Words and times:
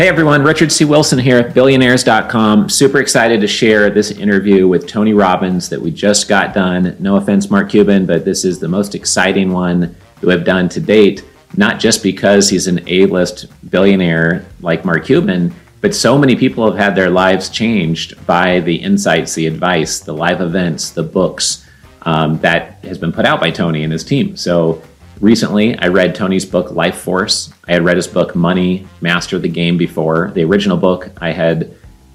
Hey 0.00 0.08
everyone, 0.08 0.42
Richard 0.42 0.72
C. 0.72 0.86
Wilson 0.86 1.18
here 1.18 1.36
at 1.36 1.52
billionaires.com. 1.52 2.70
Super 2.70 3.00
excited 3.00 3.42
to 3.42 3.46
share 3.46 3.90
this 3.90 4.10
interview 4.10 4.66
with 4.66 4.86
Tony 4.86 5.12
Robbins 5.12 5.68
that 5.68 5.78
we 5.78 5.90
just 5.90 6.26
got 6.26 6.54
done. 6.54 6.96
No 6.98 7.16
offense, 7.16 7.50
Mark 7.50 7.68
Cuban, 7.68 8.06
but 8.06 8.24
this 8.24 8.46
is 8.46 8.58
the 8.58 8.66
most 8.66 8.94
exciting 8.94 9.52
one 9.52 9.80
that 9.80 9.94
we've 10.22 10.42
done 10.42 10.70
to 10.70 10.80
date, 10.80 11.22
not 11.58 11.78
just 11.78 12.02
because 12.02 12.48
he's 12.48 12.66
an 12.66 12.80
A 12.88 13.04
list 13.04 13.48
billionaire 13.70 14.46
like 14.62 14.86
Mark 14.86 15.04
Cuban, 15.04 15.54
but 15.82 15.94
so 15.94 16.16
many 16.16 16.34
people 16.34 16.64
have 16.64 16.80
had 16.80 16.94
their 16.94 17.10
lives 17.10 17.50
changed 17.50 18.26
by 18.26 18.60
the 18.60 18.76
insights, 18.76 19.34
the 19.34 19.46
advice, 19.46 20.00
the 20.00 20.14
live 20.14 20.40
events, 20.40 20.92
the 20.92 21.02
books 21.02 21.68
um, 22.06 22.38
that 22.38 22.82
has 22.84 22.96
been 22.96 23.12
put 23.12 23.26
out 23.26 23.38
by 23.38 23.50
Tony 23.50 23.84
and 23.84 23.92
his 23.92 24.02
team. 24.02 24.34
So 24.34 24.82
Recently, 25.20 25.78
I 25.78 25.88
read 25.88 26.14
Tony's 26.14 26.46
book, 26.46 26.70
Life 26.70 26.96
Force. 26.96 27.52
I 27.68 27.72
had 27.72 27.84
read 27.84 27.96
his 27.96 28.06
book, 28.06 28.34
Money, 28.34 28.86
Master 29.02 29.38
the 29.38 29.48
Game, 29.48 29.76
before. 29.76 30.30
The 30.34 30.44
original 30.44 30.78
book 30.78 31.10
I 31.20 31.32
had 31.32 31.74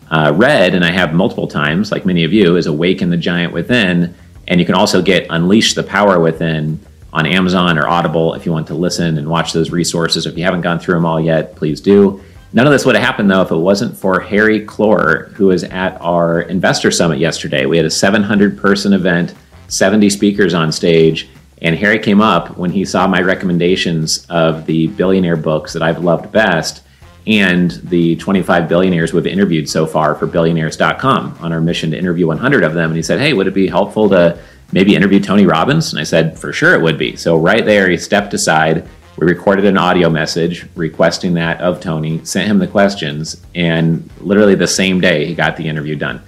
uh, 0.09 0.33
read, 0.35 0.73
and 0.73 0.83
I 0.83 0.91
have 0.91 1.13
multiple 1.13 1.47
times, 1.47 1.91
like 1.91 2.03
many 2.03 2.23
of 2.23 2.33
you, 2.33 2.55
is 2.55 2.65
Awaken 2.65 3.11
the 3.11 3.17
Giant 3.17 3.53
Within. 3.53 4.15
And 4.47 4.59
you 4.59 4.65
can 4.65 4.73
also 4.73 5.03
get 5.03 5.27
Unleash 5.29 5.75
the 5.75 5.83
Power 5.83 6.19
Within 6.19 6.79
on 7.13 7.27
Amazon 7.27 7.77
or 7.77 7.87
Audible 7.87 8.33
if 8.33 8.43
you 8.45 8.51
want 8.51 8.65
to 8.67 8.73
listen 8.73 9.19
and 9.19 9.29
watch 9.29 9.53
those 9.53 9.69
resources. 9.69 10.25
If 10.25 10.35
you 10.35 10.43
haven't 10.43 10.61
gone 10.61 10.79
through 10.79 10.95
them 10.95 11.05
all 11.05 11.21
yet, 11.21 11.55
please 11.55 11.79
do. 11.81 12.23
None 12.53 12.65
of 12.65 12.73
this 12.73 12.85
would 12.85 12.95
have 12.95 13.03
happened 13.03 13.29
though 13.29 13.41
if 13.41 13.51
it 13.51 13.55
wasn't 13.55 13.95
for 13.95 14.19
Harry 14.19 14.65
Kloor, 14.65 15.31
who 15.33 15.47
was 15.47 15.63
at 15.63 16.01
our 16.01 16.41
investor 16.41 16.89
summit 16.89 17.19
yesterday. 17.19 17.65
We 17.65 17.77
had 17.77 17.85
a 17.85 17.91
700 17.91 18.57
person 18.57 18.93
event, 18.93 19.35
70 19.67 20.09
speakers 20.09 20.53
on 20.53 20.71
stage, 20.71 21.29
and 21.61 21.75
Harry 21.77 21.99
came 21.99 22.21
up 22.21 22.57
when 22.57 22.71
he 22.71 22.85
saw 22.85 23.07
my 23.07 23.21
recommendations 23.21 24.25
of 24.29 24.65
the 24.65 24.87
billionaire 24.87 25.37
books 25.37 25.73
that 25.73 25.81
I've 25.81 26.03
loved 26.03 26.31
best 26.31 26.81
and 27.27 27.71
the 27.71 28.15
25 28.17 28.67
billionaires 28.67 29.13
we've 29.13 29.25
interviewed 29.25 29.67
so 29.67 29.85
far 29.85 30.15
for 30.15 30.27
billionaires.com 30.27 31.37
on 31.39 31.53
our 31.53 31.61
mission 31.61 31.91
to 31.91 31.97
interview 31.97 32.27
100 32.27 32.63
of 32.63 32.73
them. 32.73 32.91
And 32.91 32.95
he 32.95 33.01
said, 33.01 33.19
Hey, 33.19 33.33
would 33.33 33.47
it 33.47 33.53
be 33.53 33.67
helpful 33.67 34.09
to 34.09 34.39
maybe 34.71 34.95
interview 34.95 35.19
Tony 35.19 35.45
Robbins? 35.45 35.91
And 35.91 35.99
I 35.99 36.03
said, 36.03 36.37
For 36.37 36.53
sure 36.53 36.75
it 36.75 36.81
would 36.81 36.97
be. 36.97 37.15
So 37.15 37.37
right 37.37 37.65
there, 37.65 37.89
he 37.89 37.97
stepped 37.97 38.33
aside. 38.33 38.87
We 39.17 39.25
recorded 39.25 39.65
an 39.65 39.77
audio 39.77 40.09
message 40.09 40.67
requesting 40.75 41.33
that 41.35 41.61
of 41.61 41.79
Tony, 41.79 42.23
sent 42.25 42.49
him 42.49 42.59
the 42.59 42.67
questions, 42.67 43.41
and 43.55 44.07
literally 44.19 44.55
the 44.55 44.67
same 44.67 44.99
day 44.99 45.25
he 45.25 45.33
got 45.33 45.55
the 45.55 45.67
interview 45.67 45.95
done 45.95 46.21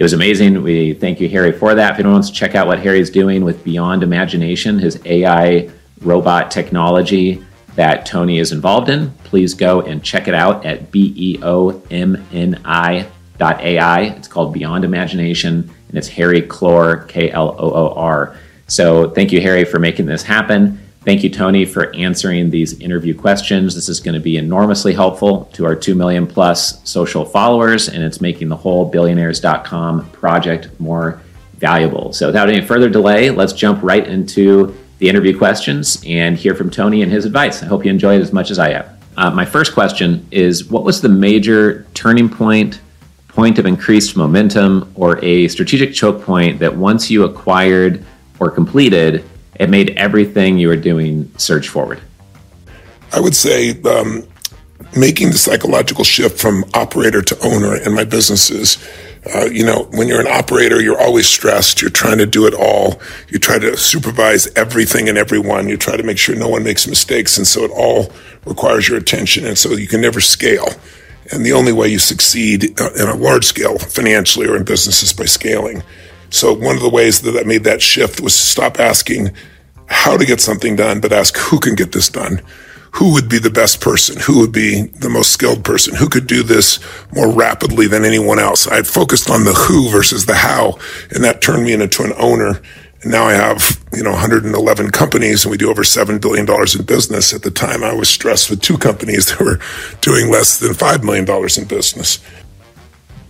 it 0.00 0.02
was 0.02 0.14
amazing. 0.14 0.62
We 0.62 0.94
thank 0.94 1.20
you, 1.20 1.28
Harry, 1.28 1.52
for 1.52 1.74
that. 1.74 1.92
If 1.92 1.98
anyone 1.98 2.14
wants 2.14 2.30
to 2.30 2.34
check 2.34 2.54
out 2.54 2.66
what 2.66 2.78
Harry's 2.78 3.10
doing 3.10 3.44
with 3.44 3.62
Beyond 3.62 4.02
Imagination, 4.02 4.78
his 4.78 4.98
AI 5.04 5.68
robot 6.00 6.50
technology 6.50 7.44
that 7.74 8.06
Tony 8.06 8.38
is 8.38 8.50
involved 8.50 8.88
in, 8.88 9.10
please 9.24 9.52
go 9.52 9.82
and 9.82 10.02
check 10.02 10.26
it 10.26 10.32
out 10.32 10.64
at 10.64 10.90
B-E-O-M-N-I 10.90 11.46
dot 13.36 13.60
AI. 13.60 14.00
It's 14.00 14.26
called 14.26 14.54
Beyond 14.54 14.86
Imagination, 14.86 15.70
and 15.88 15.98
it's 15.98 16.08
Harry 16.08 16.40
Kloor, 16.40 17.06
K-L-O-O-R. 17.06 18.36
So 18.68 19.10
thank 19.10 19.32
you, 19.32 19.42
Harry, 19.42 19.66
for 19.66 19.78
making 19.78 20.06
this 20.06 20.22
happen. 20.22 20.80
Thank 21.02 21.24
you, 21.24 21.30
Tony, 21.30 21.64
for 21.64 21.94
answering 21.94 22.50
these 22.50 22.78
interview 22.78 23.18
questions. 23.18 23.74
This 23.74 23.88
is 23.88 24.00
going 24.00 24.14
to 24.14 24.20
be 24.20 24.36
enormously 24.36 24.92
helpful 24.92 25.46
to 25.54 25.64
our 25.64 25.74
2 25.74 25.94
million 25.94 26.26
plus 26.26 26.86
social 26.88 27.24
followers, 27.24 27.88
and 27.88 28.02
it's 28.02 28.20
making 28.20 28.50
the 28.50 28.56
whole 28.56 28.84
billionaires.com 28.84 30.10
project 30.10 30.68
more 30.78 31.22
valuable. 31.56 32.12
So, 32.12 32.26
without 32.26 32.50
any 32.50 32.60
further 32.60 32.90
delay, 32.90 33.30
let's 33.30 33.54
jump 33.54 33.82
right 33.82 34.06
into 34.06 34.76
the 34.98 35.08
interview 35.08 35.36
questions 35.36 36.02
and 36.06 36.36
hear 36.36 36.54
from 36.54 36.68
Tony 36.68 37.00
and 37.00 37.10
his 37.10 37.24
advice. 37.24 37.62
I 37.62 37.66
hope 37.66 37.86
you 37.86 37.90
enjoy 37.90 38.16
it 38.16 38.20
as 38.20 38.34
much 38.34 38.50
as 38.50 38.58
I 38.58 38.72
have. 38.72 39.02
Uh, 39.16 39.30
my 39.30 39.46
first 39.46 39.72
question 39.72 40.26
is 40.30 40.66
What 40.66 40.84
was 40.84 41.00
the 41.00 41.08
major 41.08 41.86
turning 41.94 42.28
point, 42.28 42.80
point 43.26 43.58
of 43.58 43.64
increased 43.64 44.18
momentum, 44.18 44.92
or 44.94 45.18
a 45.24 45.48
strategic 45.48 45.94
choke 45.94 46.22
point 46.22 46.58
that 46.58 46.76
once 46.76 47.10
you 47.10 47.24
acquired 47.24 48.04
or 48.38 48.50
completed, 48.50 49.24
it 49.60 49.68
made 49.68 49.90
everything 49.98 50.58
you 50.58 50.68
were 50.68 50.76
doing 50.76 51.30
surge 51.36 51.68
forward? 51.68 52.00
I 53.12 53.20
would 53.20 53.36
say 53.36 53.80
um, 53.82 54.26
making 54.96 55.28
the 55.28 55.38
psychological 55.38 56.02
shift 56.02 56.40
from 56.40 56.64
operator 56.72 57.20
to 57.20 57.38
owner 57.46 57.76
in 57.76 57.94
my 57.94 58.04
businesses. 58.04 58.82
Uh, 59.34 59.44
you 59.44 59.62
know, 59.62 59.82
when 59.90 60.08
you're 60.08 60.20
an 60.20 60.26
operator, 60.26 60.80
you're 60.80 60.98
always 60.98 61.26
stressed. 61.26 61.82
You're 61.82 61.90
trying 61.90 62.16
to 62.18 62.26
do 62.26 62.46
it 62.46 62.54
all. 62.54 63.02
You 63.28 63.38
try 63.38 63.58
to 63.58 63.76
supervise 63.76 64.48
everything 64.56 65.10
and 65.10 65.18
everyone. 65.18 65.68
You 65.68 65.76
try 65.76 65.98
to 65.98 66.02
make 66.02 66.16
sure 66.16 66.34
no 66.34 66.48
one 66.48 66.64
makes 66.64 66.86
mistakes. 66.86 67.36
And 67.36 67.46
so 67.46 67.62
it 67.62 67.70
all 67.70 68.10
requires 68.46 68.88
your 68.88 68.96
attention. 68.96 69.44
And 69.44 69.58
so 69.58 69.72
you 69.72 69.86
can 69.86 70.00
never 70.00 70.22
scale. 70.22 70.68
And 71.32 71.44
the 71.44 71.52
only 71.52 71.74
way 71.74 71.88
you 71.88 71.98
succeed 71.98 72.80
uh, 72.80 72.92
in 72.94 73.08
a 73.08 73.14
large 73.14 73.44
scale 73.44 73.78
financially 73.78 74.48
or 74.48 74.56
in 74.56 74.64
business 74.64 75.02
is 75.02 75.12
by 75.12 75.26
scaling. 75.26 75.82
So 76.30 76.54
one 76.54 76.76
of 76.76 76.82
the 76.82 76.88
ways 76.88 77.20
that 77.22 77.36
I 77.36 77.42
made 77.42 77.64
that 77.64 77.82
shift 77.82 78.20
was 78.20 78.34
to 78.34 78.42
stop 78.46 78.80
asking 78.80 79.32
how 79.90 80.16
to 80.16 80.24
get 80.24 80.40
something 80.40 80.76
done, 80.76 81.00
but 81.00 81.12
ask 81.12 81.36
who 81.36 81.58
can 81.58 81.74
get 81.74 81.92
this 81.92 82.08
done. 82.08 82.40
Who 82.92 83.12
would 83.12 83.28
be 83.28 83.38
the 83.38 83.50
best 83.50 83.80
person? 83.80 84.16
Who 84.20 84.40
would 84.40 84.52
be 84.52 84.82
the 84.82 85.08
most 85.08 85.32
skilled 85.32 85.64
person? 85.64 85.94
Who 85.94 86.08
could 86.08 86.26
do 86.26 86.42
this 86.42 86.80
more 87.12 87.30
rapidly 87.30 87.86
than 87.86 88.04
anyone 88.04 88.38
else? 88.38 88.66
I 88.66 88.82
focused 88.82 89.30
on 89.30 89.44
the 89.44 89.52
who 89.52 89.88
versus 89.90 90.26
the 90.26 90.34
how, 90.34 90.78
and 91.10 91.22
that 91.22 91.40
turned 91.42 91.64
me 91.64 91.72
into 91.72 92.02
an 92.02 92.12
owner. 92.16 92.60
And 93.02 93.12
now 93.12 93.24
I 93.24 93.32
have, 93.32 93.82
you 93.92 94.02
know, 94.02 94.10
111 94.10 94.90
companies 94.90 95.44
and 95.44 95.50
we 95.50 95.56
do 95.56 95.70
over 95.70 95.82
$7 95.82 96.20
billion 96.20 96.46
in 96.48 96.84
business. 96.84 97.32
At 97.32 97.42
the 97.42 97.50
time, 97.50 97.84
I 97.84 97.94
was 97.94 98.08
stressed 98.08 98.50
with 98.50 98.60
two 98.60 98.76
companies 98.76 99.26
that 99.26 99.40
were 99.40 99.60
doing 100.00 100.30
less 100.30 100.58
than 100.58 100.72
$5 100.72 101.04
million 101.04 101.26
in 101.28 101.64
business. 101.68 102.18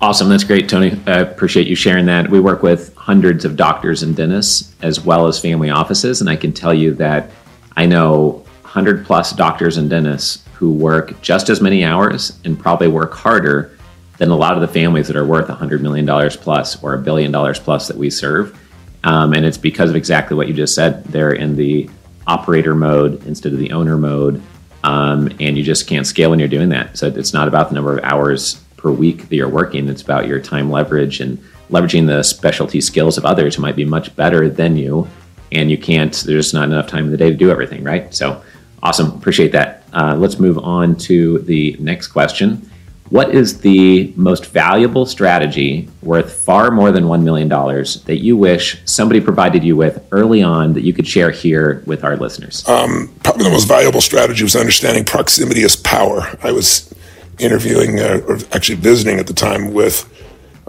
Awesome. 0.02 0.30
That's 0.30 0.44
great, 0.44 0.66
Tony. 0.66 0.98
I 1.06 1.18
appreciate 1.18 1.66
you 1.66 1.74
sharing 1.74 2.06
that. 2.06 2.30
We 2.30 2.40
work 2.40 2.62
with 2.62 2.94
hundreds 2.94 3.44
of 3.44 3.54
doctors 3.54 4.02
and 4.02 4.16
dentists 4.16 4.74
as 4.80 5.04
well 5.04 5.26
as 5.26 5.38
family 5.38 5.68
offices. 5.68 6.22
And 6.22 6.30
I 6.30 6.36
can 6.36 6.54
tell 6.54 6.72
you 6.72 6.94
that 6.94 7.30
I 7.76 7.84
know 7.84 8.42
100 8.62 9.04
plus 9.04 9.32
doctors 9.32 9.76
and 9.76 9.90
dentists 9.90 10.42
who 10.54 10.72
work 10.72 11.20
just 11.20 11.50
as 11.50 11.60
many 11.60 11.84
hours 11.84 12.38
and 12.46 12.58
probably 12.58 12.88
work 12.88 13.12
harder 13.12 13.76
than 14.16 14.30
a 14.30 14.36
lot 14.36 14.54
of 14.54 14.62
the 14.62 14.68
families 14.68 15.06
that 15.06 15.16
are 15.16 15.26
worth 15.26 15.48
$100 15.48 15.82
million 15.82 16.06
plus 16.30 16.82
or 16.82 16.94
a 16.94 16.98
billion 16.98 17.30
dollars 17.30 17.58
plus 17.58 17.86
that 17.88 17.96
we 17.96 18.08
serve. 18.08 18.58
Um, 19.04 19.34
and 19.34 19.44
it's 19.44 19.58
because 19.58 19.90
of 19.90 19.96
exactly 19.96 20.34
what 20.34 20.48
you 20.48 20.54
just 20.54 20.74
said. 20.74 21.04
They're 21.04 21.32
in 21.32 21.56
the 21.56 21.90
operator 22.26 22.74
mode 22.74 23.26
instead 23.26 23.52
of 23.52 23.58
the 23.58 23.72
owner 23.72 23.98
mode. 23.98 24.40
Um, 24.82 25.28
and 25.40 25.58
you 25.58 25.62
just 25.62 25.86
can't 25.86 26.06
scale 26.06 26.30
when 26.30 26.38
you're 26.38 26.48
doing 26.48 26.70
that. 26.70 26.96
So 26.96 27.08
it's 27.08 27.34
not 27.34 27.48
about 27.48 27.68
the 27.68 27.74
number 27.74 27.98
of 27.98 28.04
hours 28.04 28.62
per 28.80 28.90
week 28.90 29.28
that 29.28 29.36
you're 29.36 29.48
working. 29.48 29.88
It's 29.88 30.02
about 30.02 30.26
your 30.26 30.40
time 30.40 30.70
leverage 30.70 31.20
and 31.20 31.38
leveraging 31.70 32.06
the 32.06 32.22
specialty 32.22 32.80
skills 32.80 33.18
of 33.18 33.24
others 33.24 33.54
who 33.54 33.62
might 33.62 33.76
be 33.76 33.84
much 33.84 34.14
better 34.16 34.48
than 34.48 34.76
you. 34.76 35.06
And 35.52 35.70
you 35.70 35.78
can't, 35.78 36.14
there's 36.26 36.54
not 36.54 36.64
enough 36.64 36.86
time 36.86 37.04
in 37.04 37.10
the 37.10 37.16
day 37.16 37.30
to 37.30 37.36
do 37.36 37.50
everything, 37.50 37.84
right? 37.84 38.12
So 38.14 38.42
awesome. 38.82 39.12
Appreciate 39.12 39.52
that. 39.52 39.84
Uh, 39.92 40.14
let's 40.16 40.38
move 40.38 40.58
on 40.58 40.96
to 40.96 41.40
the 41.40 41.76
next 41.78 42.08
question. 42.08 42.70
What 43.10 43.34
is 43.34 43.60
the 43.60 44.12
most 44.14 44.46
valuable 44.46 45.04
strategy 45.04 45.88
worth 46.00 46.44
far 46.44 46.70
more 46.70 46.92
than 46.92 47.04
$1 47.04 47.24
million 47.24 47.48
that 47.48 48.20
you 48.22 48.36
wish 48.36 48.80
somebody 48.84 49.20
provided 49.20 49.64
you 49.64 49.74
with 49.74 50.06
early 50.12 50.44
on 50.44 50.74
that 50.74 50.82
you 50.82 50.92
could 50.92 51.08
share 51.08 51.32
here 51.32 51.82
with 51.86 52.04
our 52.04 52.16
listeners? 52.16 52.66
Um, 52.68 53.12
probably 53.24 53.42
the 53.42 53.50
most 53.50 53.66
valuable 53.66 54.00
strategy 54.00 54.44
was 54.44 54.54
understanding 54.54 55.04
proximity 55.04 55.62
is 55.62 55.74
power. 55.74 56.38
I 56.44 56.52
was 56.52 56.94
interviewing, 57.40 58.00
uh, 58.00 58.20
or 58.26 58.38
actually 58.52 58.76
visiting 58.76 59.18
at 59.18 59.26
the 59.26 59.34
time 59.34 59.72
with 59.72 60.06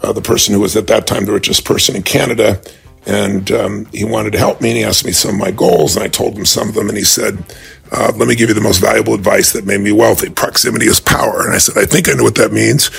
uh, 0.01 0.13
the 0.13 0.21
person 0.21 0.53
who 0.53 0.61
was 0.61 0.75
at 0.75 0.87
that 0.87 1.07
time 1.07 1.25
the 1.25 1.31
richest 1.31 1.65
person 1.65 1.95
in 1.95 2.03
Canada. 2.03 2.61
And 3.05 3.51
um, 3.51 3.85
he 3.85 4.03
wanted 4.03 4.31
to 4.33 4.37
help 4.37 4.61
me 4.61 4.69
and 4.69 4.77
he 4.77 4.83
asked 4.83 5.05
me 5.05 5.11
some 5.11 5.31
of 5.31 5.37
my 5.37 5.51
goals. 5.51 5.95
And 5.95 6.03
I 6.03 6.07
told 6.07 6.37
him 6.37 6.45
some 6.45 6.69
of 6.69 6.75
them. 6.75 6.87
And 6.87 6.97
he 6.97 7.03
said, 7.03 7.43
uh, 7.91 8.11
Let 8.15 8.27
me 8.27 8.35
give 8.35 8.49
you 8.49 8.55
the 8.55 8.61
most 8.61 8.79
valuable 8.79 9.15
advice 9.15 9.53
that 9.53 9.65
made 9.65 9.81
me 9.81 9.91
wealthy. 9.91 10.29
Proximity 10.29 10.85
is 10.85 10.99
power. 10.99 11.43
And 11.43 11.53
I 11.53 11.57
said, 11.57 11.81
I 11.81 11.85
think 11.85 12.09
I 12.09 12.13
know 12.13 12.23
what 12.23 12.35
that 12.35 12.51
means 12.51 12.89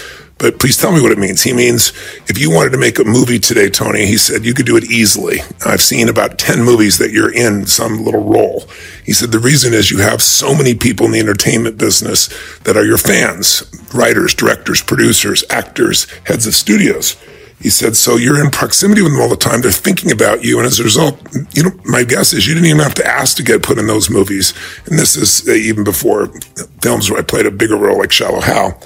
but 0.42 0.58
please 0.58 0.76
tell 0.76 0.90
me 0.90 1.00
what 1.00 1.12
it 1.12 1.18
means. 1.18 1.40
He 1.40 1.52
means 1.52 1.90
if 2.28 2.36
you 2.36 2.50
wanted 2.50 2.70
to 2.70 2.78
make 2.78 2.98
a 2.98 3.04
movie 3.04 3.38
today, 3.38 3.70
Tony, 3.70 4.06
he 4.06 4.16
said 4.16 4.44
you 4.44 4.54
could 4.54 4.66
do 4.66 4.76
it 4.76 4.90
easily. 4.90 5.38
I've 5.64 5.80
seen 5.80 6.08
about 6.08 6.36
10 6.36 6.64
movies 6.64 6.98
that 6.98 7.12
you're 7.12 7.32
in 7.32 7.64
some 7.66 8.04
little 8.04 8.24
role. 8.24 8.64
He 9.04 9.12
said 9.12 9.30
the 9.30 9.38
reason 9.38 9.72
is 9.72 9.92
you 9.92 9.98
have 9.98 10.20
so 10.20 10.52
many 10.52 10.74
people 10.74 11.06
in 11.06 11.12
the 11.12 11.20
entertainment 11.20 11.78
business 11.78 12.26
that 12.64 12.76
are 12.76 12.84
your 12.84 12.98
fans, 12.98 13.62
writers, 13.94 14.34
directors, 14.34 14.82
producers, 14.82 15.44
actors, 15.48 16.10
heads 16.26 16.48
of 16.48 16.54
studios. 16.54 17.16
He 17.60 17.70
said, 17.70 17.94
so 17.94 18.16
you're 18.16 18.44
in 18.44 18.50
proximity 18.50 19.00
with 19.00 19.12
them 19.12 19.20
all 19.20 19.28
the 19.28 19.36
time. 19.36 19.60
They're 19.60 19.70
thinking 19.70 20.10
about 20.10 20.42
you. 20.42 20.58
And 20.58 20.66
as 20.66 20.80
a 20.80 20.82
result, 20.82 21.20
you 21.54 21.62
know, 21.62 21.70
my 21.84 22.02
guess 22.02 22.32
is 22.32 22.48
you 22.48 22.54
didn't 22.54 22.66
even 22.66 22.82
have 22.82 22.94
to 22.94 23.06
ask 23.06 23.36
to 23.36 23.44
get 23.44 23.62
put 23.62 23.78
in 23.78 23.86
those 23.86 24.10
movies. 24.10 24.54
And 24.86 24.98
this 24.98 25.14
is 25.14 25.48
uh, 25.48 25.52
even 25.52 25.84
before 25.84 26.26
films 26.80 27.08
where 27.08 27.20
I 27.20 27.22
played 27.22 27.46
a 27.46 27.52
bigger 27.52 27.76
role 27.76 27.98
like 27.98 28.10
Shallow 28.10 28.40
Hal. 28.40 28.82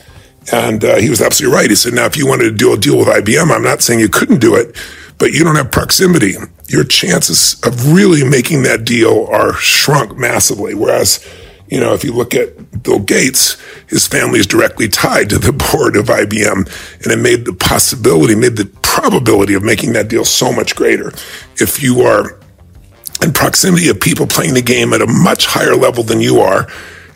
And 0.52 0.84
uh, 0.84 0.96
he 0.96 1.10
was 1.10 1.20
absolutely 1.20 1.56
right. 1.56 1.70
He 1.70 1.76
said, 1.76 1.92
now, 1.92 2.06
if 2.06 2.16
you 2.16 2.26
wanted 2.26 2.44
to 2.44 2.52
do 2.52 2.72
a 2.72 2.76
deal 2.76 2.98
with 2.98 3.08
IBM, 3.08 3.50
I'm 3.50 3.62
not 3.62 3.82
saying 3.82 4.00
you 4.00 4.08
couldn't 4.08 4.38
do 4.38 4.54
it, 4.54 4.76
but 5.18 5.32
you 5.32 5.42
don't 5.42 5.56
have 5.56 5.72
proximity. 5.72 6.34
Your 6.68 6.84
chances 6.84 7.60
of 7.64 7.92
really 7.92 8.28
making 8.28 8.62
that 8.62 8.84
deal 8.84 9.26
are 9.26 9.54
shrunk 9.54 10.16
massively. 10.16 10.74
Whereas, 10.74 11.26
you 11.68 11.80
know, 11.80 11.94
if 11.94 12.04
you 12.04 12.12
look 12.12 12.34
at 12.34 12.82
Bill 12.82 13.00
Gates, 13.00 13.60
his 13.88 14.06
family 14.06 14.38
is 14.38 14.46
directly 14.46 14.88
tied 14.88 15.30
to 15.30 15.38
the 15.38 15.52
board 15.52 15.96
of 15.96 16.06
IBM. 16.06 17.02
And 17.02 17.12
it 17.12 17.18
made 17.18 17.44
the 17.44 17.52
possibility, 17.52 18.34
made 18.36 18.56
the 18.56 18.66
probability 18.82 19.54
of 19.54 19.64
making 19.64 19.94
that 19.94 20.08
deal 20.08 20.24
so 20.24 20.52
much 20.52 20.76
greater. 20.76 21.08
If 21.56 21.82
you 21.82 22.02
are 22.02 22.38
in 23.22 23.32
proximity 23.32 23.88
of 23.88 24.00
people 24.00 24.26
playing 24.26 24.54
the 24.54 24.62
game 24.62 24.92
at 24.92 25.02
a 25.02 25.06
much 25.06 25.46
higher 25.46 25.74
level 25.74 26.04
than 26.04 26.20
you 26.20 26.40
are, 26.40 26.68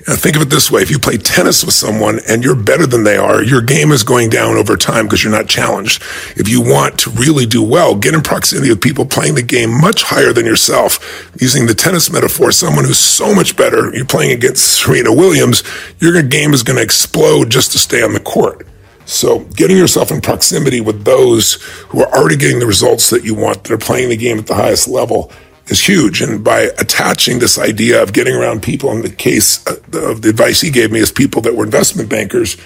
Uh, 0.08 0.16
think 0.16 0.34
of 0.34 0.42
it 0.42 0.48
this 0.48 0.70
way. 0.70 0.80
If 0.80 0.90
you 0.90 0.98
play 0.98 1.18
tennis 1.18 1.62
with 1.62 1.74
someone 1.74 2.20
and 2.26 2.42
you're 2.42 2.56
better 2.56 2.86
than 2.86 3.04
they 3.04 3.16
are, 3.16 3.42
your 3.42 3.60
game 3.60 3.92
is 3.92 4.02
going 4.02 4.30
down 4.30 4.56
over 4.56 4.76
time 4.76 5.04
because 5.04 5.22
you're 5.22 5.32
not 5.32 5.48
challenged. 5.48 6.02
If 6.36 6.48
you 6.48 6.62
want 6.62 6.98
to 7.00 7.10
really 7.10 7.44
do 7.44 7.62
well, 7.62 7.94
get 7.94 8.14
in 8.14 8.22
proximity 8.22 8.70
with 8.70 8.80
people 8.80 9.04
playing 9.04 9.34
the 9.34 9.42
game 9.42 9.78
much 9.78 10.04
higher 10.04 10.32
than 10.32 10.46
yourself. 10.46 11.30
Using 11.38 11.66
the 11.66 11.74
tennis 11.74 12.10
metaphor, 12.10 12.50
someone 12.50 12.84
who's 12.84 12.98
so 12.98 13.34
much 13.34 13.56
better, 13.56 13.94
you're 13.94 14.06
playing 14.06 14.32
against 14.32 14.80
Serena 14.80 15.12
Williams, 15.12 15.62
your 15.98 16.20
game 16.22 16.54
is 16.54 16.62
going 16.62 16.76
to 16.76 16.82
explode 16.82 17.50
just 17.50 17.72
to 17.72 17.78
stay 17.78 18.02
on 18.02 18.14
the 18.14 18.20
court. 18.20 18.66
So 19.04 19.40
getting 19.40 19.76
yourself 19.76 20.10
in 20.10 20.20
proximity 20.20 20.80
with 20.80 21.04
those 21.04 21.54
who 21.88 22.00
are 22.00 22.14
already 22.14 22.36
getting 22.36 22.60
the 22.60 22.66
results 22.66 23.10
that 23.10 23.24
you 23.24 23.34
want, 23.34 23.64
that 23.64 23.72
are 23.72 23.78
playing 23.78 24.08
the 24.08 24.16
game 24.16 24.38
at 24.38 24.46
the 24.46 24.54
highest 24.54 24.88
level, 24.88 25.32
is 25.70 25.86
huge. 25.86 26.20
And 26.20 26.42
by 26.42 26.62
attaching 26.78 27.38
this 27.38 27.58
idea 27.58 28.02
of 28.02 28.12
getting 28.12 28.34
around 28.34 28.62
people, 28.62 28.90
in 28.92 29.02
the 29.02 29.10
case 29.10 29.64
of 29.66 30.22
the 30.22 30.30
advice 30.30 30.60
he 30.60 30.70
gave 30.70 30.90
me 30.90 31.00
is 31.00 31.12
people 31.12 31.42
that 31.42 31.54
were 31.54 31.64
investment 31.64 32.08
bankers, 32.08 32.56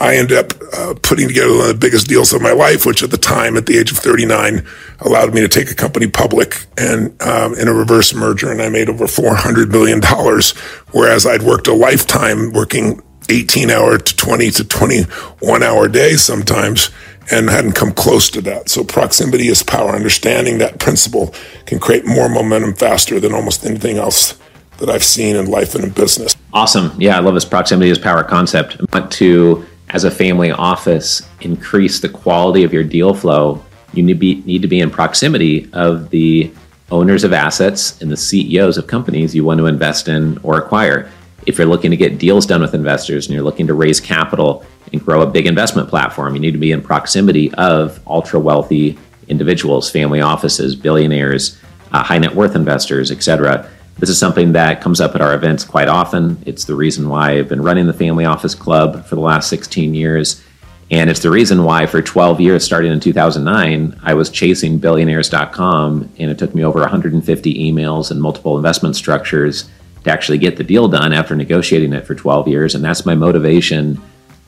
I 0.00 0.16
ended 0.16 0.38
up 0.38 0.52
uh, 0.72 0.94
putting 1.02 1.26
together 1.26 1.50
one 1.50 1.60
of 1.62 1.68
the 1.68 1.74
biggest 1.74 2.06
deals 2.06 2.32
of 2.32 2.40
my 2.40 2.52
life, 2.52 2.86
which 2.86 3.02
at 3.02 3.10
the 3.10 3.18
time, 3.18 3.56
at 3.56 3.66
the 3.66 3.76
age 3.78 3.90
of 3.90 3.98
39, 3.98 4.64
allowed 5.00 5.34
me 5.34 5.40
to 5.40 5.48
take 5.48 5.70
a 5.70 5.74
company 5.74 6.06
public 6.08 6.66
and 6.76 7.20
um, 7.22 7.54
in 7.54 7.66
a 7.66 7.72
reverse 7.72 8.14
merger, 8.14 8.50
and 8.52 8.62
I 8.62 8.68
made 8.68 8.88
over 8.88 9.08
400 9.08 9.70
million 9.70 10.00
dollars. 10.00 10.52
Whereas 10.92 11.26
I'd 11.26 11.42
worked 11.42 11.66
a 11.66 11.74
lifetime 11.74 12.52
working 12.52 13.02
18 13.28 13.70
hour 13.70 13.98
to 13.98 14.16
20 14.16 14.50
to 14.52 14.64
21 14.64 15.62
hour 15.62 15.88
days 15.88 16.22
sometimes 16.22 16.90
and 17.30 17.50
hadn't 17.50 17.72
come 17.72 17.92
close 17.92 18.30
to 18.30 18.40
that. 18.42 18.68
So 18.68 18.84
proximity 18.84 19.48
is 19.48 19.62
power. 19.62 19.90
Understanding 19.90 20.58
that 20.58 20.78
principle 20.78 21.34
can 21.66 21.78
create 21.78 22.06
more 22.06 22.28
momentum 22.28 22.74
faster 22.74 23.20
than 23.20 23.34
almost 23.34 23.64
anything 23.64 23.98
else 23.98 24.38
that 24.78 24.88
I've 24.88 25.04
seen 25.04 25.36
in 25.36 25.46
life 25.50 25.74
and 25.74 25.84
in 25.84 25.90
business. 25.90 26.36
Awesome. 26.52 26.92
Yeah, 27.00 27.16
I 27.16 27.20
love 27.20 27.34
this 27.34 27.44
proximity 27.44 27.90
is 27.90 27.98
power 27.98 28.22
concept. 28.22 28.76
I 28.80 28.98
want 28.98 29.12
to, 29.12 29.66
as 29.90 30.04
a 30.04 30.10
family 30.10 30.50
office, 30.50 31.28
increase 31.40 32.00
the 32.00 32.08
quality 32.08 32.64
of 32.64 32.72
your 32.72 32.84
deal 32.84 33.12
flow. 33.14 33.64
You 33.92 34.02
need 34.02 34.14
to 34.14 34.18
be, 34.18 34.34
need 34.42 34.62
to 34.62 34.68
be 34.68 34.80
in 34.80 34.90
proximity 34.90 35.68
of 35.72 36.10
the 36.10 36.52
owners 36.90 37.24
of 37.24 37.32
assets 37.32 38.00
and 38.00 38.10
the 38.10 38.16
CEOs 38.16 38.78
of 38.78 38.86
companies 38.86 39.34
you 39.34 39.44
want 39.44 39.58
to 39.58 39.66
invest 39.66 40.08
in 40.08 40.38
or 40.42 40.58
acquire. 40.58 41.10
If 41.46 41.58
you're 41.58 41.66
looking 41.66 41.90
to 41.90 41.96
get 41.96 42.18
deals 42.18 42.46
done 42.46 42.60
with 42.60 42.74
investors 42.74 43.26
and 43.26 43.34
you're 43.34 43.44
looking 43.44 43.66
to 43.66 43.74
raise 43.74 44.00
capital 44.00 44.64
and 44.92 45.04
grow 45.04 45.22
a 45.22 45.26
big 45.26 45.46
investment 45.46 45.88
platform, 45.88 46.34
you 46.34 46.40
need 46.40 46.52
to 46.52 46.58
be 46.58 46.72
in 46.72 46.82
proximity 46.82 47.52
of 47.54 48.00
ultra 48.06 48.38
wealthy 48.38 48.98
individuals, 49.28 49.90
family 49.90 50.20
offices, 50.20 50.74
billionaires, 50.74 51.58
uh, 51.92 52.02
high 52.02 52.18
net 52.18 52.34
worth 52.34 52.54
investors, 52.54 53.10
etc. 53.10 53.68
This 53.98 54.10
is 54.10 54.18
something 54.18 54.52
that 54.52 54.80
comes 54.80 55.00
up 55.00 55.14
at 55.14 55.20
our 55.20 55.34
events 55.34 55.64
quite 55.64 55.88
often. 55.88 56.40
It's 56.46 56.64
the 56.64 56.74
reason 56.74 57.08
why 57.08 57.32
I've 57.32 57.48
been 57.48 57.62
running 57.62 57.86
the 57.86 57.92
Family 57.92 58.24
Office 58.24 58.54
Club 58.54 59.04
for 59.06 59.14
the 59.16 59.20
last 59.20 59.48
16 59.48 59.94
years. 59.94 60.42
And 60.90 61.10
it's 61.10 61.20
the 61.20 61.30
reason 61.30 61.64
why, 61.64 61.84
for 61.84 62.00
12 62.00 62.40
years, 62.40 62.64
starting 62.64 62.92
in 62.92 63.00
2009, 63.00 64.00
I 64.02 64.14
was 64.14 64.30
chasing 64.30 64.78
billionaires.com, 64.78 66.10
and 66.18 66.30
it 66.30 66.38
took 66.38 66.54
me 66.54 66.64
over 66.64 66.80
150 66.80 67.72
emails 67.72 68.10
and 68.10 68.22
multiple 68.22 68.56
investment 68.56 68.96
structures 68.96 69.68
to 70.04 70.10
actually 70.10 70.38
get 70.38 70.56
the 70.56 70.64
deal 70.64 70.88
done 70.88 71.12
after 71.12 71.36
negotiating 71.36 71.92
it 71.92 72.06
for 72.06 72.14
12 72.14 72.48
years. 72.48 72.74
And 72.74 72.82
that's 72.82 73.04
my 73.04 73.14
motivation 73.14 74.00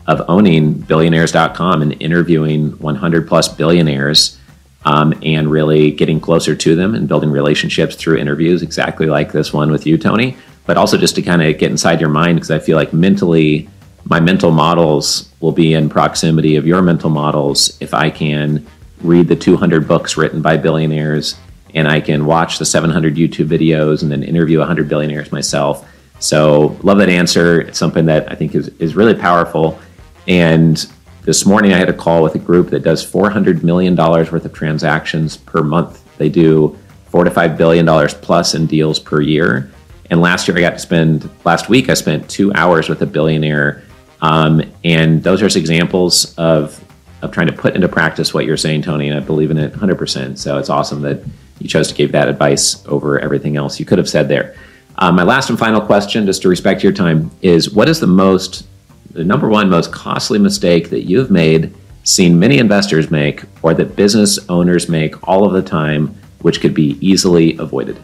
of 0.06 0.22
owning 0.28 0.72
billionaires.com 0.74 1.82
and 1.82 2.00
interviewing 2.00 2.70
100 2.78 3.28
plus 3.28 3.48
billionaires 3.48 4.38
um, 4.84 5.14
and 5.22 5.50
really 5.50 5.90
getting 5.90 6.20
closer 6.20 6.56
to 6.56 6.74
them 6.74 6.94
and 6.94 7.06
building 7.06 7.30
relationships 7.30 7.94
through 7.94 8.16
interviews, 8.16 8.62
exactly 8.62 9.06
like 9.06 9.32
this 9.32 9.52
one 9.52 9.70
with 9.70 9.86
you, 9.86 9.98
Tony. 9.98 10.36
But 10.66 10.76
also 10.76 10.96
just 10.96 11.14
to 11.16 11.22
kind 11.22 11.42
of 11.42 11.58
get 11.58 11.70
inside 11.70 12.00
your 12.00 12.10
mind 12.10 12.36
because 12.36 12.50
I 12.50 12.58
feel 12.58 12.76
like 12.76 12.92
mentally, 12.92 13.68
my 14.04 14.20
mental 14.20 14.50
models 14.50 15.28
will 15.40 15.52
be 15.52 15.74
in 15.74 15.88
proximity 15.88 16.56
of 16.56 16.66
your 16.66 16.82
mental 16.82 17.10
models 17.10 17.76
if 17.80 17.92
I 17.92 18.10
can 18.10 18.66
read 19.02 19.28
the 19.28 19.36
200 19.36 19.88
books 19.88 20.16
written 20.16 20.42
by 20.42 20.56
billionaires 20.56 21.36
and 21.74 21.88
I 21.88 22.00
can 22.00 22.26
watch 22.26 22.58
the 22.58 22.64
700 22.64 23.14
YouTube 23.14 23.46
videos 23.46 24.02
and 24.02 24.10
then 24.10 24.22
interview 24.22 24.58
100 24.58 24.88
billionaires 24.88 25.32
myself. 25.32 25.88
So, 26.18 26.76
love 26.82 26.98
that 26.98 27.08
answer. 27.08 27.62
It's 27.62 27.78
something 27.78 28.06
that 28.06 28.30
I 28.30 28.34
think 28.34 28.54
is, 28.54 28.68
is 28.78 28.94
really 28.94 29.14
powerful. 29.14 29.80
And 30.26 30.86
this 31.22 31.44
morning 31.44 31.72
I 31.72 31.78
had 31.78 31.88
a 31.88 31.94
call 31.94 32.22
with 32.22 32.34
a 32.34 32.38
group 32.38 32.70
that 32.70 32.80
does 32.80 33.04
$400 33.04 33.62
million 33.62 33.96
worth 33.96 34.32
of 34.32 34.52
transactions 34.52 35.36
per 35.36 35.62
month. 35.62 36.04
They 36.16 36.28
do 36.28 36.78
four 37.06 37.24
to 37.24 37.30
five 37.30 37.58
billion 37.58 37.84
dollars 37.84 38.14
plus 38.14 38.54
in 38.54 38.66
deals 38.66 38.98
per 38.98 39.20
year. 39.20 39.70
And 40.10 40.20
last 40.20 40.48
year 40.48 40.56
I 40.56 40.60
got 40.60 40.70
to 40.70 40.78
spend, 40.78 41.28
last 41.44 41.68
week 41.68 41.88
I 41.88 41.94
spent 41.94 42.28
two 42.28 42.52
hours 42.54 42.88
with 42.88 43.02
a 43.02 43.06
billionaire. 43.06 43.82
Um, 44.22 44.62
and 44.84 45.22
those 45.22 45.42
are 45.42 45.46
examples 45.46 46.34
of, 46.36 46.82
of 47.22 47.32
trying 47.32 47.46
to 47.46 47.52
put 47.52 47.74
into 47.74 47.88
practice 47.88 48.34
what 48.34 48.44
you're 48.44 48.56
saying, 48.56 48.82
Tony. 48.82 49.08
And 49.08 49.16
I 49.16 49.20
believe 49.20 49.50
in 49.50 49.58
it 49.58 49.72
100%. 49.72 50.38
So 50.38 50.58
it's 50.58 50.68
awesome 50.68 51.02
that 51.02 51.24
you 51.58 51.68
chose 51.68 51.88
to 51.88 51.94
give 51.94 52.12
that 52.12 52.28
advice 52.28 52.84
over 52.86 53.18
everything 53.18 53.56
else 53.56 53.78
you 53.78 53.86
could 53.86 53.98
have 53.98 54.08
said 54.08 54.28
there. 54.28 54.56
Um, 54.98 55.16
my 55.16 55.22
last 55.22 55.48
and 55.48 55.58
final 55.58 55.80
question, 55.80 56.26
just 56.26 56.42
to 56.42 56.48
respect 56.48 56.82
your 56.82 56.92
time, 56.92 57.30
is 57.40 57.72
what 57.72 57.88
is 57.88 58.00
the 58.00 58.06
most, 58.06 58.66
the 59.10 59.24
number 59.24 59.48
one 59.48 59.68
most 59.68 59.92
costly 59.92 60.38
mistake 60.38 60.90
that 60.90 61.02
you've 61.02 61.30
made, 61.30 61.74
seen 62.04 62.38
many 62.38 62.58
investors 62.58 63.10
make, 63.10 63.42
or 63.62 63.74
that 63.74 63.96
business 63.96 64.38
owners 64.48 64.88
make 64.88 65.28
all 65.28 65.44
of 65.44 65.52
the 65.52 65.62
time, 65.62 66.08
which 66.42 66.60
could 66.60 66.74
be 66.74 66.96
easily 67.00 67.56
avoided? 67.58 68.02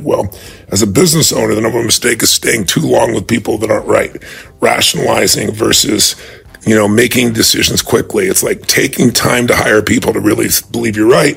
Well, 0.00 0.34
as 0.68 0.82
a 0.82 0.86
business 0.86 1.32
owner, 1.32 1.54
the 1.54 1.60
number 1.60 1.78
one 1.78 1.86
mistake 1.86 2.22
is 2.22 2.30
staying 2.30 2.66
too 2.66 2.80
long 2.80 3.14
with 3.14 3.28
people 3.28 3.58
that 3.58 3.70
aren't 3.70 3.86
right, 3.86 4.22
rationalizing 4.60 5.52
versus 5.52 6.16
you 6.64 6.76
know, 6.76 6.86
making 6.86 7.32
decisions 7.32 7.82
quickly. 7.82 8.26
It's 8.26 8.44
like 8.44 8.64
taking 8.66 9.10
time 9.10 9.48
to 9.48 9.56
hire 9.56 9.82
people 9.82 10.12
to 10.12 10.20
really 10.20 10.46
believe 10.70 10.96
you're 10.96 11.10
right 11.10 11.36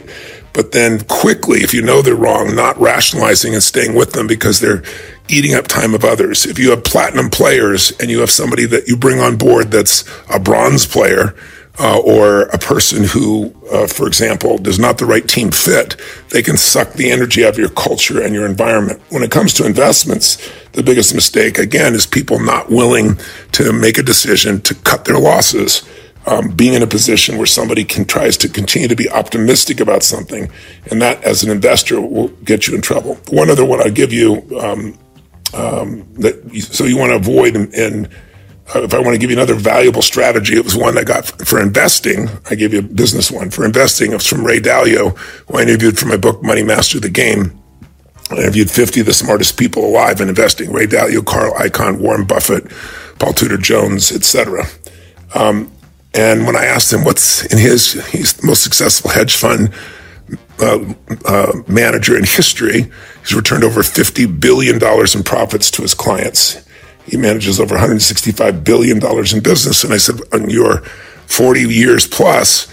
but 0.56 0.72
then 0.72 1.02
quickly, 1.02 1.60
if 1.60 1.74
you 1.74 1.82
know 1.82 2.02
they're 2.02 2.16
wrong, 2.16 2.56
not 2.56 2.80
rationalizing 2.80 3.54
and 3.54 3.62
staying 3.62 3.94
with 3.94 4.14
them 4.14 4.26
because 4.26 4.62
they're 4.62 4.84
eating 5.28 5.56
up 5.56 5.68
time 5.68 5.94
of 5.94 6.04
others. 6.04 6.46
If 6.46 6.60
you 6.60 6.70
have 6.72 6.84
platinum 6.84 7.30
players 7.30 7.92
and 8.00 8.10
you 8.10 8.20
have 8.20 8.30
somebody 8.30 8.66
that 8.66 8.88
you 8.88 8.98
bring 8.98 9.20
on 9.20 9.38
board 9.38 9.72
that's 9.72 10.04
a 10.30 10.40
bronze 10.40 10.86
player, 10.86 11.36
uh, 11.80 12.00
or 12.00 12.44
a 12.44 12.58
person 12.58 13.04
who, 13.04 13.54
uh, 13.72 13.88
for 13.88 14.08
example, 14.08 14.58
does 14.58 14.80
not 14.80 14.98
the 14.98 15.06
right 15.06 15.28
team 15.28 15.52
fit, 15.52 15.96
they 16.30 16.42
can 16.42 16.58
suck 16.58 16.94
the 16.94 17.12
energy 17.12 17.44
out 17.44 17.54
of 17.54 17.60
your 17.60 17.70
culture 17.70 18.22
and 18.22 18.34
your 18.34 18.46
environment. 18.46 19.02
When 19.10 19.24
it 19.24 19.32
comes 19.32 19.54
to 19.56 19.66
investments, 19.66 20.38
the 20.72 20.84
biggest 20.84 21.14
mistake, 21.14 21.58
again, 21.58 21.94
is 21.94 22.06
people 22.06 22.40
not 22.40 22.70
willing 22.70 23.20
to 23.54 23.74
make 23.74 23.98
a 23.98 24.04
decision 24.04 24.62
to 24.62 24.76
cut 24.76 25.06
their 25.06 25.20
losses 25.20 25.88
um, 26.28 26.50
being 26.52 26.74
in 26.74 26.82
a 26.82 26.88
position 26.88 27.38
where 27.38 27.46
somebody 27.46 27.84
can 27.84 28.06
tries 28.06 28.38
to 28.38 28.50
continue 28.50 28.88
to 28.88 28.96
be 28.96 29.10
optimistic 29.10 29.80
about 29.80 30.02
something, 30.02 30.50
and 30.90 31.02
that 31.02 31.24
as 31.24 31.44
an 31.44 31.52
investor 31.52 32.02
will 32.02 32.30
get 32.44 32.68
you 32.68 32.76
in 32.76 32.82
trouble. 32.82 33.16
One 33.30 33.50
other 33.50 33.66
one 33.66 33.82
I'll 33.82 33.92
give 33.92 34.12
you 34.12 34.48
um, 34.60 34.98
um, 35.54 36.12
that 36.16 36.36
so 36.72 36.86
you 36.86 36.98
want 36.98 37.12
to 37.12 37.16
avoid 37.16 37.56
and, 37.56 37.74
and 37.74 38.10
uh, 38.74 38.82
if 38.82 38.94
I 38.94 39.00
want 39.00 39.14
to 39.14 39.20
give 39.20 39.30
you 39.30 39.38
another 39.38 39.54
valuable 39.54 40.02
strategy, 40.02 40.56
it 40.56 40.64
was 40.64 40.76
one 40.76 40.98
I 40.98 41.04
got 41.04 41.26
for 41.46 41.62
investing. 41.62 42.30
I 42.50 42.56
gave 42.56 42.74
you 42.74 42.80
a 42.80 42.82
business 42.82 43.30
one 43.30 43.52
for 43.52 43.64
investing. 43.64 44.12
It 44.12 44.16
was 44.16 44.28
from 44.28 44.44
Ray 44.44 44.60
Dalio, 44.60 45.16
who 45.18 45.60
I 45.60 45.62
interviewed 45.62 46.00
for 46.00 46.08
my 46.08 46.18
book 46.18 46.42
Money 46.42 46.64
Master 46.64 47.00
the 47.00 47.10
Game. 47.10 47.60
I 48.32 48.38
interviewed 48.38 48.72
50 48.72 49.02
of 49.02 49.06
the 49.06 49.14
smartest 49.14 49.60
people 49.60 49.86
alive 49.86 50.20
in 50.20 50.30
investing: 50.30 50.72
Ray 50.74 50.88
Dalio, 50.88 51.24
Carl 51.24 51.54
Icahn, 51.54 52.00
Warren 52.00 52.26
Buffett, 52.26 52.72
Paul 53.20 53.34
Tudor 53.34 53.58
Jones, 53.58 54.12
etc. 54.12 54.66
Um, 55.36 55.72
and 56.16 56.48
when 56.48 56.56
I 56.56 56.66
asked 56.66 56.92
him 56.92 57.04
what's 57.04 57.46
in 57.46 57.60
his, 57.60 57.94
he's 58.10 58.34
the 58.34 58.48
most 58.48 58.64
successful 58.64 59.12
hedge 59.12 59.36
fund 59.36 59.72
uh, 60.60 60.94
uh, 61.26 61.52
manager 61.68 62.18
in 62.18 62.24
history. 62.24 62.92
He's 63.26 63.36
returned 63.36 63.64
over 63.64 63.82
$50 63.82 64.40
billion 64.40 64.76
in 64.76 65.24
profits 65.24 65.72
to 65.72 65.82
his 65.82 65.96
clients. 65.96 66.64
He 67.06 67.18
manages 67.18 67.60
over 67.60 67.76
$165 67.76 68.64
billion 68.64 68.98
in 68.98 69.44
business. 69.44 69.84
And 69.84 69.92
I 69.92 69.98
said, 69.98 70.20
on 70.32 70.50
your 70.50 70.82
40 71.26 71.62
years 71.62 72.06
plus 72.06 72.72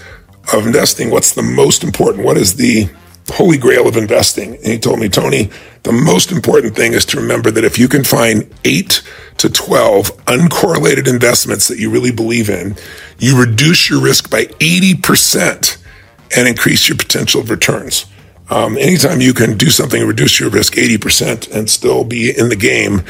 of 0.53 0.67
investing, 0.67 1.09
what's 1.09 1.33
the 1.33 1.41
most 1.41 1.83
important? 1.83 2.23
What 2.23 2.37
is 2.37 2.55
the 2.55 2.87
holy 3.29 3.57
grail 3.57 3.87
of 3.87 3.97
investing? 3.97 4.55
And 4.57 4.67
he 4.67 4.77
told 4.77 4.99
me, 4.99 5.09
Tony, 5.09 5.49
the 5.81 5.91
most 5.91 6.31
important 6.31 6.75
thing 6.75 6.93
is 6.93 7.05
to 7.05 7.19
remember 7.19 7.49
that 7.49 7.63
if 7.63 7.79
you 7.79 7.87
can 7.87 8.03
find 8.03 8.53
eight 8.63 9.01
to 9.39 9.49
12 9.49 10.15
uncorrelated 10.25 11.07
investments 11.07 11.67
that 11.67 11.79
you 11.79 11.89
really 11.89 12.11
believe 12.11 12.51
in, 12.51 12.75
you 13.17 13.39
reduce 13.39 13.89
your 13.89 14.01
risk 14.01 14.29
by 14.29 14.45
80% 14.45 15.77
and 16.37 16.47
increase 16.47 16.87
your 16.87 16.97
potential 16.97 17.41
of 17.41 17.49
returns. 17.49 18.05
Um, 18.53 18.77
anytime 18.77 19.19
you 19.19 19.33
can 19.33 19.57
do 19.57 19.71
something 19.71 19.99
and 19.99 20.07
reduce 20.07 20.39
your 20.39 20.51
risk 20.51 20.73
80% 20.75 21.51
and 21.51 21.67
still 21.67 22.03
be 22.03 22.29
in 22.37 22.49
the 22.49 22.55
game, 22.55 23.01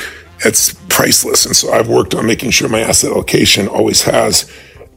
it's 0.46 0.74
priceless. 0.88 1.46
And 1.46 1.54
so 1.54 1.74
I've 1.74 1.90
worked 1.90 2.16
on 2.16 2.26
making 2.26 2.52
sure 2.52 2.70
my 2.70 2.80
asset 2.80 3.12
allocation 3.12 3.68
always 3.68 4.04
has 4.04 4.50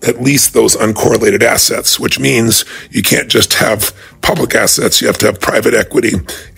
at 0.07 0.23
least 0.23 0.55
those 0.55 0.77
uncorrelated 0.77 1.43
assets, 1.43 1.99
which 1.99 2.21
means 2.21 2.65
you 2.93 3.03
can't 3.03 3.29
just 3.29 3.55
have 3.55 3.93
public 4.23 4.55
assets. 4.55 5.01
You 5.01 5.09
have 5.09 5.19
to 5.19 5.27
have 5.27 5.41
private 5.41 5.75
equity 5.75 6.13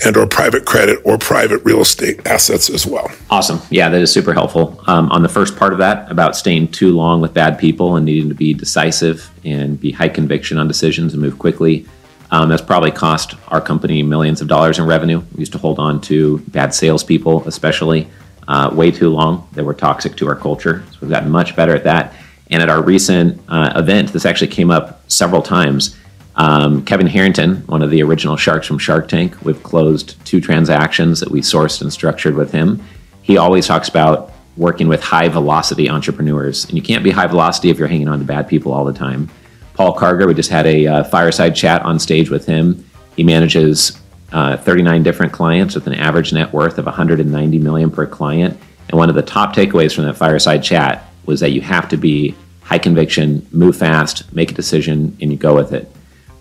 and 0.04 0.18
or 0.18 0.26
private 0.26 0.66
credit 0.66 0.98
or 1.06 1.16
private 1.16 1.64
real 1.64 1.80
estate 1.80 2.26
assets 2.26 2.68
as 2.68 2.86
well. 2.86 3.10
Awesome. 3.30 3.62
Yeah, 3.70 3.88
that 3.88 4.02
is 4.02 4.12
super 4.12 4.34
helpful. 4.34 4.84
Um, 4.86 5.10
on 5.12 5.22
the 5.22 5.30
first 5.30 5.56
part 5.56 5.72
of 5.72 5.78
that, 5.78 6.10
about 6.10 6.36
staying 6.36 6.72
too 6.72 6.94
long 6.94 7.22
with 7.22 7.32
bad 7.32 7.58
people 7.58 7.96
and 7.96 8.04
needing 8.04 8.28
to 8.28 8.34
be 8.34 8.52
decisive 8.52 9.30
and 9.46 9.80
be 9.80 9.92
high 9.92 10.10
conviction 10.10 10.58
on 10.58 10.68
decisions 10.68 11.14
and 11.14 11.22
move 11.22 11.38
quickly. 11.38 11.86
Um, 12.30 12.48
that's 12.48 12.62
probably 12.62 12.90
cost 12.90 13.34
our 13.48 13.60
company 13.60 14.02
millions 14.02 14.40
of 14.40 14.48
dollars 14.48 14.78
in 14.78 14.86
revenue. 14.86 15.22
We 15.32 15.40
used 15.40 15.52
to 15.52 15.58
hold 15.58 15.78
on 15.78 16.00
to 16.02 16.38
bad 16.48 16.74
salespeople, 16.74 17.48
especially 17.48 18.08
uh, 18.46 18.70
way 18.72 18.90
too 18.90 19.10
long. 19.10 19.48
They 19.52 19.62
were 19.62 19.74
toxic 19.74 20.16
to 20.16 20.28
our 20.28 20.36
culture. 20.36 20.84
So 20.92 20.98
we've 21.02 21.10
gotten 21.10 21.30
much 21.30 21.56
better 21.56 21.74
at 21.74 21.84
that. 21.84 22.14
And 22.50 22.62
at 22.62 22.68
our 22.68 22.82
recent 22.82 23.40
uh, 23.48 23.72
event, 23.76 24.12
this 24.12 24.24
actually 24.24 24.48
came 24.48 24.70
up 24.70 25.10
several 25.10 25.42
times. 25.42 25.96
Um, 26.36 26.84
Kevin 26.84 27.06
Harrington, 27.06 27.56
one 27.66 27.82
of 27.82 27.90
the 27.90 28.02
original 28.02 28.36
sharks 28.36 28.66
from 28.66 28.78
Shark 28.78 29.08
Tank, 29.08 29.34
we've 29.42 29.62
closed 29.62 30.24
two 30.24 30.40
transactions 30.40 31.20
that 31.20 31.30
we 31.30 31.40
sourced 31.40 31.82
and 31.82 31.92
structured 31.92 32.36
with 32.36 32.52
him. 32.52 32.82
He 33.22 33.36
always 33.36 33.66
talks 33.66 33.88
about 33.88 34.32
working 34.56 34.88
with 34.88 35.02
high 35.02 35.28
velocity 35.28 35.90
entrepreneurs. 35.90 36.64
And 36.64 36.74
you 36.74 36.82
can't 36.82 37.04
be 37.04 37.10
high 37.10 37.26
velocity 37.26 37.70
if 37.70 37.78
you're 37.78 37.88
hanging 37.88 38.08
on 38.08 38.18
to 38.18 38.24
bad 38.24 38.48
people 38.48 38.72
all 38.72 38.84
the 38.84 38.92
time. 38.92 39.30
Paul 39.78 39.94
Karger, 39.94 40.26
we 40.26 40.34
just 40.34 40.50
had 40.50 40.66
a 40.66 40.88
uh, 40.88 41.04
fireside 41.04 41.54
chat 41.54 41.82
on 41.82 42.00
stage 42.00 42.30
with 42.30 42.44
him. 42.44 42.84
He 43.14 43.22
manages 43.22 43.96
uh, 44.32 44.56
39 44.56 45.04
different 45.04 45.32
clients 45.32 45.76
with 45.76 45.86
an 45.86 45.94
average 45.94 46.32
net 46.32 46.52
worth 46.52 46.78
of 46.78 46.86
190 46.86 47.58
million 47.60 47.88
per 47.88 48.04
client. 48.04 48.58
And 48.88 48.98
one 48.98 49.08
of 49.08 49.14
the 49.14 49.22
top 49.22 49.54
takeaways 49.54 49.94
from 49.94 50.06
that 50.06 50.16
fireside 50.16 50.64
chat 50.64 51.08
was 51.26 51.38
that 51.38 51.50
you 51.50 51.60
have 51.60 51.88
to 51.90 51.96
be 51.96 52.34
high 52.62 52.80
conviction, 52.80 53.46
move 53.52 53.76
fast, 53.76 54.32
make 54.32 54.50
a 54.50 54.54
decision, 54.54 55.16
and 55.20 55.30
you 55.30 55.38
go 55.38 55.54
with 55.54 55.72
it. 55.72 55.88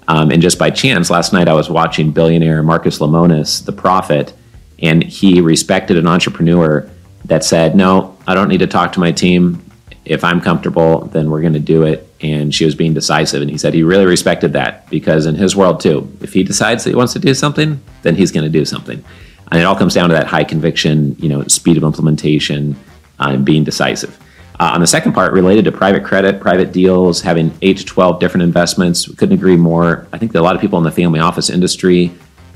Um, 0.08 0.32
and 0.32 0.42
just 0.42 0.58
by 0.58 0.72
chance, 0.72 1.12
last 1.12 1.32
night 1.32 1.48
I 1.48 1.54
was 1.54 1.70
watching 1.70 2.10
billionaire 2.10 2.64
Marcus 2.64 2.98
Lemonis, 2.98 3.64
The 3.64 3.72
Profit, 3.72 4.34
and 4.80 5.04
he 5.04 5.42
respected 5.42 5.96
an 5.98 6.08
entrepreneur 6.08 6.90
that 7.26 7.44
said, 7.44 7.76
No, 7.76 8.18
I 8.26 8.34
don't 8.34 8.48
need 8.48 8.62
to 8.62 8.68
talk 8.68 8.94
to 8.94 9.00
my 9.00 9.12
team. 9.12 9.64
If 10.06 10.24
I'm 10.24 10.42
comfortable, 10.42 11.06
then 11.06 11.30
we're 11.30 11.42
going 11.42 11.54
to 11.54 11.60
do 11.60 11.84
it. 11.84 12.07
And 12.22 12.54
she 12.54 12.66
was 12.66 12.76
being 12.76 12.94
decisive. 12.94 13.42
And 13.42 13.52
he 13.52 13.58
said 13.58 13.74
he 13.74 13.84
really 13.84 14.06
respected 14.06 14.54
that 14.54 14.90
because 14.90 15.26
in 15.26 15.36
his 15.36 15.56
world, 15.56 15.80
too, 15.80 16.12
if 16.22 16.34
he 16.34 16.44
decides 16.44 16.84
that 16.84 16.90
he 16.90 16.96
wants 16.96 17.14
to 17.14 17.20
do 17.20 17.34
something, 17.34 17.82
then 18.02 18.16
he's 18.16 18.32
going 18.32 18.44
to 18.44 18.50
do 18.50 18.66
something. 18.66 19.04
And 19.52 19.62
it 19.62 19.64
all 19.64 19.76
comes 19.76 19.94
down 19.94 20.10
to 20.10 20.16
that 20.16 20.28
high 20.28 20.44
conviction, 20.44 21.16
you 21.20 21.30
know, 21.30 21.44
speed 21.44 21.78
of 21.78 21.84
implementation, 21.84 22.76
uh, 23.20 23.30
and 23.30 23.46
being 23.46 23.64
decisive. 23.64 24.18
Uh, 24.60 24.72
on 24.74 24.82
the 24.82 24.88
second 24.88 25.14
part, 25.14 25.34
related 25.34 25.66
to 25.66 25.72
private 25.72 26.04
credit, 26.04 26.42
private 26.42 26.72
deals, 26.72 27.22
having 27.22 27.54
eight 27.62 27.78
to 27.78 27.86
12 27.86 28.20
different 28.20 28.42
investments, 28.42 29.08
couldn't 29.16 29.36
agree 29.36 29.56
more. 29.56 30.08
I 30.12 30.18
think 30.18 30.32
that 30.32 30.40
a 30.40 30.42
lot 30.42 30.56
of 30.56 30.62
people 30.62 30.80
in 30.80 30.84
the 30.84 30.92
family 30.92 31.20
office 31.20 31.50
industry 31.50 32.12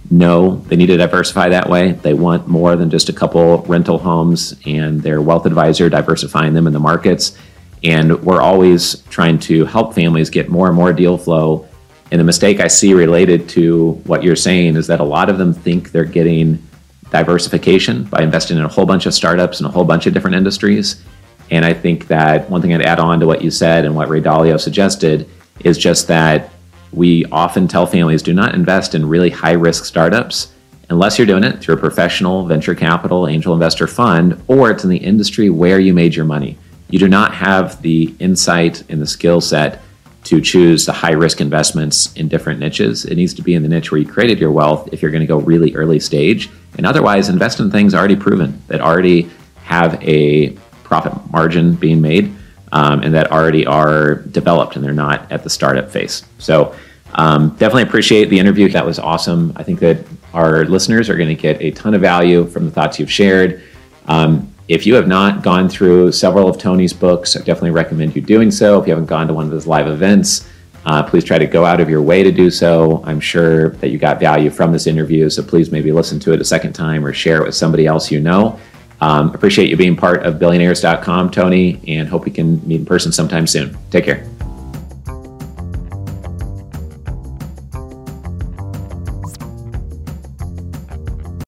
know 0.09 0.57
they 0.67 0.75
need 0.75 0.87
to 0.87 0.97
diversify 0.97 1.49
that 1.49 1.69
way. 1.69 1.91
They 1.91 2.15
want 2.15 2.47
more 2.47 2.75
than 2.75 2.89
just 2.89 3.09
a 3.09 3.13
couple 3.13 3.59
rental 3.59 3.99
homes, 3.99 4.55
and 4.65 5.01
their 5.01 5.21
wealth 5.21 5.45
advisor 5.45 5.89
diversifying 5.89 6.53
them 6.53 6.65
in 6.65 6.73
the 6.73 6.79
markets. 6.79 7.37
And 7.83 8.21
we're 8.23 8.41
always 8.41 8.97
trying 9.09 9.39
to 9.39 9.65
help 9.65 9.93
families 9.93 10.29
get 10.29 10.49
more 10.49 10.67
and 10.67 10.75
more 10.75 10.93
deal 10.93 11.17
flow. 11.17 11.67
And 12.11 12.19
the 12.19 12.23
mistake 12.25 12.59
I 12.59 12.67
see 12.67 12.93
related 12.93 13.49
to 13.49 13.93
what 14.05 14.23
you're 14.23 14.35
saying 14.35 14.75
is 14.75 14.87
that 14.87 14.99
a 14.99 15.03
lot 15.03 15.29
of 15.29 15.37
them 15.37 15.53
think 15.53 15.91
they're 15.91 16.03
getting 16.03 16.61
diversification 17.09 18.03
by 18.05 18.21
investing 18.21 18.57
in 18.57 18.63
a 18.63 18.67
whole 18.67 18.85
bunch 18.85 19.05
of 19.05 19.13
startups 19.13 19.59
and 19.59 19.67
a 19.67 19.71
whole 19.71 19.83
bunch 19.83 20.05
of 20.05 20.13
different 20.13 20.35
industries. 20.35 21.03
And 21.49 21.65
I 21.65 21.73
think 21.73 22.07
that 22.07 22.49
one 22.49 22.61
thing 22.61 22.73
I'd 22.73 22.81
add 22.81 22.99
on 22.99 23.19
to 23.19 23.27
what 23.27 23.41
you 23.41 23.51
said 23.51 23.85
and 23.85 23.95
what 23.95 24.09
Ray 24.09 24.21
Dalio 24.21 24.59
suggested 24.59 25.29
is 25.59 25.77
just 25.77 26.07
that 26.07 26.51
we 26.91 27.25
often 27.25 27.67
tell 27.67 27.85
families 27.85 28.21
do 28.21 28.33
not 28.33 28.55
invest 28.55 28.95
in 28.95 29.07
really 29.07 29.29
high 29.29 29.53
risk 29.53 29.85
startups 29.85 30.53
unless 30.89 31.17
you're 31.17 31.27
doing 31.27 31.43
it 31.43 31.59
through 31.61 31.75
a 31.75 31.79
professional 31.79 32.45
venture 32.45 32.75
capital 32.75 33.27
angel 33.27 33.53
investor 33.53 33.87
fund 33.87 34.41
or 34.47 34.71
it's 34.71 34.83
in 34.83 34.89
the 34.89 34.97
industry 34.97 35.49
where 35.49 35.79
you 35.79 35.93
made 35.93 36.13
your 36.13 36.25
money. 36.25 36.57
You 36.91 36.99
do 36.99 37.07
not 37.07 37.33
have 37.33 37.81
the 37.81 38.13
insight 38.19 38.83
and 38.89 39.01
the 39.01 39.07
skill 39.07 39.41
set 39.41 39.81
to 40.25 40.39
choose 40.39 40.85
the 40.85 40.93
high 40.93 41.13
risk 41.13 41.41
investments 41.41 42.13
in 42.13 42.27
different 42.27 42.59
niches. 42.59 43.05
It 43.05 43.15
needs 43.15 43.33
to 43.33 43.41
be 43.41 43.55
in 43.55 43.63
the 43.63 43.69
niche 43.69 43.91
where 43.91 43.99
you 43.99 44.07
created 44.07 44.39
your 44.39 44.51
wealth 44.51 44.89
if 44.91 45.01
you're 45.01 45.09
going 45.09 45.21
to 45.21 45.27
go 45.27 45.39
really 45.39 45.73
early 45.73 45.99
stage. 45.99 46.49
And 46.77 46.85
otherwise, 46.85 47.27
invest 47.27 47.59
in 47.59 47.71
things 47.71 47.95
already 47.95 48.15
proven 48.15 48.61
that 48.67 48.81
already 48.81 49.29
have 49.63 50.01
a 50.03 50.51
profit 50.83 51.13
margin 51.31 51.75
being 51.75 52.01
made 52.01 52.35
um, 52.71 53.01
and 53.01 53.13
that 53.13 53.31
already 53.31 53.65
are 53.65 54.15
developed 54.15 54.75
and 54.75 54.85
they're 54.85 54.93
not 54.93 55.31
at 55.31 55.43
the 55.43 55.49
startup 55.49 55.89
phase. 55.89 56.23
So 56.37 56.75
um, 57.13 57.49
definitely 57.51 57.83
appreciate 57.83 58.29
the 58.29 58.39
interview. 58.39 58.69
That 58.69 58.85
was 58.85 58.99
awesome. 58.99 59.53
I 59.55 59.63
think 59.63 59.79
that 59.79 60.05
our 60.33 60.65
listeners 60.65 61.09
are 61.09 61.17
going 61.17 61.35
to 61.35 61.41
get 61.41 61.61
a 61.61 61.71
ton 61.71 61.93
of 61.93 62.01
value 62.01 62.45
from 62.45 62.65
the 62.65 62.71
thoughts 62.71 62.99
you've 62.99 63.11
shared. 63.11 63.63
Um, 64.07 64.50
if 64.67 64.85
you 64.85 64.95
have 64.95 65.07
not 65.07 65.43
gone 65.43 65.67
through 65.67 66.11
several 66.11 66.47
of 66.47 66.57
Tony's 66.57 66.93
books, 66.93 67.35
I 67.35 67.39
definitely 67.39 67.71
recommend 67.71 68.15
you 68.15 68.21
doing 68.21 68.51
so. 68.51 68.79
If 68.79 68.87
you 68.87 68.91
haven't 68.91 69.07
gone 69.07 69.27
to 69.27 69.33
one 69.33 69.45
of 69.45 69.51
his 69.51 69.67
live 69.67 69.87
events, 69.87 70.47
uh, 70.85 71.03
please 71.03 71.23
try 71.23 71.37
to 71.37 71.45
go 71.45 71.65
out 71.65 71.79
of 71.79 71.89
your 71.89 72.01
way 72.01 72.23
to 72.23 72.31
do 72.31 72.49
so. 72.49 73.03
I'm 73.05 73.19
sure 73.19 73.69
that 73.69 73.89
you 73.89 73.97
got 73.97 74.19
value 74.19 74.49
from 74.49 74.71
this 74.71 74.87
interview, 74.87 75.29
so 75.29 75.43
please 75.43 75.71
maybe 75.71 75.91
listen 75.91 76.19
to 76.21 76.33
it 76.33 76.41
a 76.41 76.45
second 76.45 76.73
time 76.73 77.05
or 77.05 77.13
share 77.13 77.41
it 77.41 77.45
with 77.45 77.55
somebody 77.55 77.85
else 77.85 78.11
you 78.11 78.19
know. 78.19 78.59
Um, 78.99 79.33
appreciate 79.33 79.69
you 79.69 79.77
being 79.77 79.95
part 79.95 80.23
of 80.23 80.39
billionaires.com, 80.39 81.31
Tony, 81.31 81.81
and 81.87 82.07
hope 82.07 82.25
we 82.25 82.31
can 82.31 82.65
meet 82.67 82.81
in 82.81 82.85
person 82.85 83.11
sometime 83.11 83.47
soon. 83.47 83.77
Take 83.89 84.05
care. 84.05 84.27